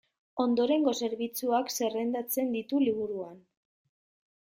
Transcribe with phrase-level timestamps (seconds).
[0.45, 3.41] Ondorengo zerbitzuak zerrendatzen ditu liburuan.